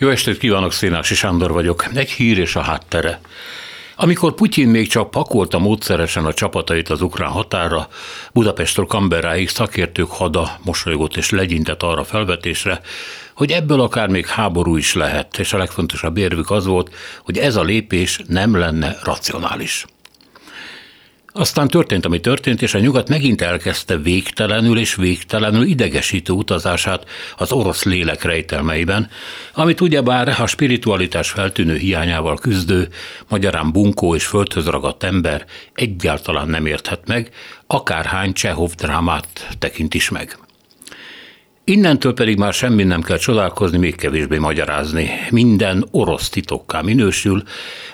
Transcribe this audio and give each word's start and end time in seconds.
Jó 0.00 0.08
estét 0.08 0.38
kívánok, 0.38 0.72
Szénási 0.72 1.14
Sándor 1.14 1.52
vagyok. 1.52 1.84
Egy 1.94 2.10
hír 2.10 2.38
és 2.38 2.56
a 2.56 2.60
háttere. 2.60 3.20
Amikor 3.96 4.34
Putyin 4.34 4.68
még 4.68 4.88
csak 4.88 5.10
pakolta 5.10 5.58
módszeresen 5.58 6.24
a 6.24 6.32
csapatait 6.32 6.88
az 6.88 7.02
ukrán 7.02 7.30
határa, 7.30 7.88
Budapestről 8.32 8.86
Kamberáig 8.86 9.48
szakértők 9.48 10.10
hada 10.10 10.58
mosolygott 10.64 11.16
és 11.16 11.30
legyintett 11.30 11.82
arra 11.82 12.04
felvetésre, 12.04 12.80
hogy 13.34 13.50
ebből 13.50 13.80
akár 13.80 14.08
még 14.08 14.26
háború 14.26 14.76
is 14.76 14.94
lehet, 14.94 15.38
és 15.38 15.52
a 15.52 15.58
legfontosabb 15.58 16.16
érvük 16.16 16.50
az 16.50 16.66
volt, 16.66 16.94
hogy 17.22 17.38
ez 17.38 17.56
a 17.56 17.62
lépés 17.62 18.20
nem 18.26 18.56
lenne 18.56 18.96
racionális. 19.02 19.84
Aztán 21.38 21.68
történt, 21.68 22.04
ami 22.04 22.20
történt, 22.20 22.62
és 22.62 22.74
a 22.74 22.78
nyugat 22.78 23.08
megint 23.08 23.40
elkezdte 23.40 23.96
végtelenül 23.96 24.78
és 24.78 24.94
végtelenül 24.94 25.62
idegesítő 25.62 26.32
utazását 26.32 27.04
az 27.36 27.52
orosz 27.52 27.84
lélek 27.84 28.22
rejtelmeiben, 28.22 29.08
amit 29.52 29.80
ugyebár 29.80 30.40
a 30.40 30.46
spiritualitás 30.46 31.30
feltűnő 31.30 31.76
hiányával 31.76 32.36
küzdő, 32.36 32.88
magyarán 33.28 33.72
bunkó 33.72 34.14
és 34.14 34.26
földhöz 34.26 34.66
ragadt 34.66 35.02
ember 35.02 35.44
egyáltalán 35.74 36.48
nem 36.48 36.66
érthet 36.66 37.06
meg, 37.06 37.30
akárhány 37.66 38.32
Csehov 38.32 38.70
drámát 38.74 39.48
tekint 39.58 39.94
is 39.94 40.08
meg. 40.08 40.47
Innentől 41.68 42.14
pedig 42.14 42.38
már 42.38 42.52
semmi 42.52 42.82
nem 42.82 43.02
kell 43.02 43.16
csodálkozni, 43.16 43.78
még 43.78 43.96
kevésbé 43.96 44.38
magyarázni. 44.38 45.10
Minden 45.30 45.86
orosz 45.90 46.28
titokká 46.28 46.80
minősül, 46.80 47.42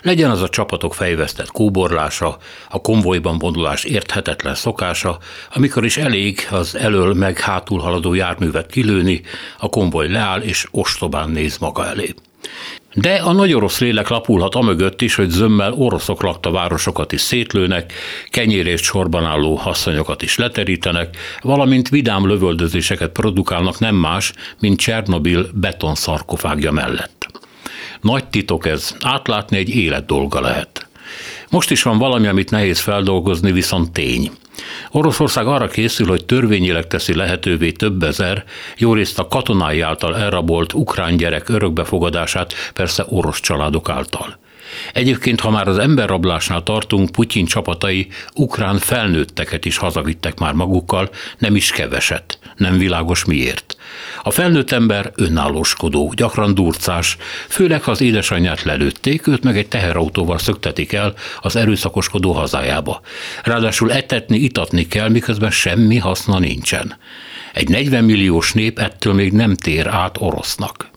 legyen 0.03 0.31
az 0.31 0.43
a 0.43 0.49
csapatok 0.49 0.95
fejvesztett 0.95 1.51
kóborlása, 1.51 2.39
a 2.69 2.81
konvojban 2.81 3.39
vonulás 3.39 3.85
érthetetlen 3.85 4.55
szokása, 4.55 5.19
amikor 5.55 5.85
is 5.85 5.97
elég 5.97 6.49
az 6.51 6.75
elől 6.75 7.15
meg 7.15 7.39
hátul 7.39 7.79
haladó 7.79 8.15
járművet 8.15 8.71
kilőni, 8.71 9.21
a 9.59 9.69
konvoj 9.69 10.09
leáll 10.09 10.41
és 10.41 10.67
ostobán 10.71 11.31
néz 11.31 11.59
maga 11.59 11.87
elé. 11.87 12.15
De 12.95 13.15
a 13.15 13.33
nagy 13.33 13.53
orosz 13.53 13.79
lélek 13.79 14.09
lapulhat 14.09 14.55
amögött 14.55 15.03
is, 15.03 15.15
hogy 15.15 15.29
zömmel 15.29 15.73
oroszok 15.73 16.23
lakta 16.23 16.51
városokat 16.51 17.13
is 17.13 17.21
szétlőnek, 17.21 17.93
kenyérést 18.29 18.85
sorban 18.85 19.25
álló 19.25 19.61
asszonyokat 19.65 20.23
is 20.23 20.37
leterítenek, 20.37 21.17
valamint 21.41 21.89
vidám 21.89 22.27
lövöldözéseket 22.27 23.11
produkálnak 23.11 23.79
nem 23.79 23.95
más, 23.95 24.33
mint 24.61 24.79
Csernobil 24.79 25.47
betonszarkofágja 25.55 26.73
mellett. 26.73 27.27
Nagy 28.01 28.29
titok 28.29 28.67
ez, 28.67 28.97
átlátni 29.01 29.57
egy 29.57 29.69
élet 29.69 30.07
dolga 30.07 30.41
lehet. 30.41 30.89
Most 31.51 31.71
is 31.71 31.83
van 31.83 31.99
valami, 31.99 32.27
amit 32.27 32.51
nehéz 32.51 32.81
feldolgozni, 32.81 33.53
viszont 33.53 33.93
tény. 33.93 34.31
Oroszország 34.91 35.47
arra 35.47 35.67
készül, 35.67 36.07
hogy 36.07 36.25
törvényileg 36.25 36.87
teszi 36.87 37.15
lehetővé 37.15 37.71
több 37.71 38.03
ezer, 38.03 38.45
jó 38.77 38.95
részt 38.95 39.19
a 39.19 39.29
katonái 39.29 39.81
által 39.81 40.17
elrabolt 40.17 40.73
ukrán 40.73 41.17
gyerek 41.17 41.49
örökbefogadását, 41.49 42.55
persze 42.75 43.05
orosz 43.09 43.41
családok 43.41 43.89
által. 43.89 44.39
Egyébként, 44.93 45.41
ha 45.41 45.51
már 45.51 45.69
az 45.69 45.79
emberrablásnál 45.79 46.63
tartunk, 46.63 47.11
Putyin 47.11 47.45
csapatai 47.45 48.09
ukrán 48.35 48.79
felnőtteket 48.79 49.65
is 49.65 49.77
hazavittek 49.77 50.39
már 50.39 50.53
magukkal, 50.53 51.11
nem 51.39 51.57
is 51.57 51.71
keveset, 51.71 52.39
nem 52.57 52.79
világos 52.79 53.25
miért. 53.25 53.77
A 54.23 54.31
felnőtt 54.31 54.71
ember 54.71 55.13
önállóskodó, 55.15 56.13
gyakran 56.17 56.55
durcás, 56.55 57.17
főleg 57.49 57.83
ha 57.83 57.91
az 57.91 58.01
édesanyját 58.01 58.63
lelőtték, 58.63 59.27
őt 59.27 59.45
meg 59.45 59.57
egy 59.57 59.69
teherautóval 59.69 60.39
szöktetik 60.39 60.93
el 60.93 61.15
az 61.41 61.57
erőszakoskodó 61.57 62.33
hazájába. 62.33 63.01
Ráadásul 63.43 63.93
etetni, 63.93 64.39
itatni 64.39 64.87
kell, 64.87 65.09
miközben 65.09 65.51
semmi 65.51 65.97
haszna 65.97 66.39
nincsen. 66.39 66.97
Egy 67.53 67.69
40 67.69 68.05
milliós 68.05 68.53
nép 68.53 68.79
ettől 68.79 69.15
még 69.15 69.33
nem 69.33 69.55
tér 69.55 69.87
át 69.87 70.17
orosznak. 70.21 70.93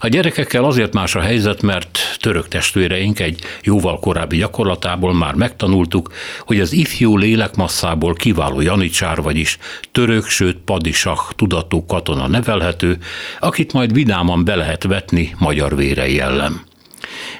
A 0.00 0.08
gyerekekkel 0.08 0.64
azért 0.64 0.92
más 0.92 1.14
a 1.14 1.20
helyzet, 1.20 1.62
mert 1.62 1.98
török 2.20 2.48
testvéreink 2.48 3.20
egy 3.20 3.40
jóval 3.62 3.98
korábbi 3.98 4.36
gyakorlatából 4.36 5.14
már 5.14 5.34
megtanultuk, 5.34 6.12
hogy 6.40 6.60
az 6.60 6.72
ifjú 6.72 7.16
lélekmasszából 7.16 8.14
kiváló 8.14 8.60
janicsár, 8.60 9.22
vagyis 9.22 9.58
török, 9.92 10.26
sőt 10.26 10.56
padisak 10.56 11.34
tudatú 11.36 11.86
katona 11.86 12.26
nevelhető, 12.26 12.98
akit 13.40 13.72
majd 13.72 13.92
vidáman 13.92 14.44
be 14.44 14.54
lehet 14.54 14.82
vetni 14.82 15.34
magyar 15.38 15.76
vére 15.76 16.08
jellem. 16.08 16.60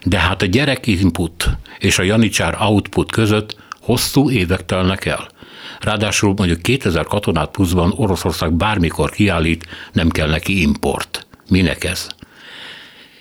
De 0.05 0.19
hát 0.19 0.43
a 0.43 0.47
gyerek 0.47 0.87
input 0.87 1.51
és 1.79 1.99
a 1.99 2.03
janicsár 2.03 2.57
output 2.61 3.13
között 3.13 3.57
hosszú 3.81 4.31
évek 4.31 4.65
telnek 4.65 5.05
el. 5.05 5.29
Ráadásul 5.81 6.35
mondjuk 6.37 6.63
2000 6.63 7.05
katonát 7.05 7.51
pluszban 7.51 7.93
Oroszország 7.97 8.53
bármikor 8.53 9.11
kiállít, 9.11 9.67
nem 9.93 10.09
kell 10.09 10.29
neki 10.29 10.61
import. 10.61 11.28
Minek 11.49 11.85
ez? 11.85 12.09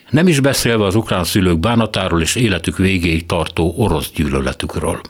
Nem 0.10 0.28
is 0.28 0.40
beszélve 0.40 0.86
az 0.86 0.96
ukrán 0.96 1.24
szülők 1.24 1.60
bánatáról 1.60 2.22
és 2.22 2.36
életük 2.36 2.78
végéig 2.78 3.26
tartó 3.26 3.74
orosz 3.78 4.12
gyűlöletükről. 4.12 5.02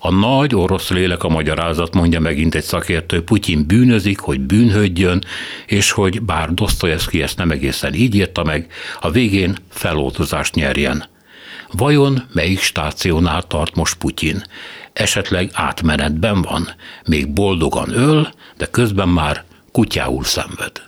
A 0.00 0.10
nagy 0.10 0.54
orosz 0.54 0.90
lélek 0.90 1.22
a 1.22 1.28
magyarázat, 1.28 1.94
mondja 1.94 2.20
megint 2.20 2.54
egy 2.54 2.64
szakértő, 2.64 3.22
Putyin 3.22 3.66
bűnözik, 3.66 4.18
hogy 4.18 4.40
bűnhődjön, 4.40 5.24
és 5.66 5.90
hogy 5.90 6.22
bár 6.22 6.54
Dostoyevsky 6.54 7.22
ezt 7.22 7.36
nem 7.36 7.50
egészen 7.50 7.94
így 7.94 8.14
írta 8.14 8.44
meg, 8.44 8.72
a 9.00 9.10
végén 9.10 9.56
feloldozást 9.70 10.54
nyerjen. 10.54 11.04
Vajon 11.72 12.22
melyik 12.32 12.60
stációnál 12.60 13.42
tart 13.42 13.74
most 13.74 13.94
Putyin? 13.94 14.42
Esetleg 14.92 15.50
átmenetben 15.52 16.42
van, 16.42 16.68
még 17.06 17.32
boldogan 17.32 17.90
öl, 17.90 18.28
de 18.56 18.66
közben 18.66 19.08
már 19.08 19.44
kutyául 19.72 20.24
szenved. 20.24 20.87